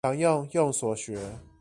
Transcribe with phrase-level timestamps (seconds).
[0.03, 1.15] 想用用所學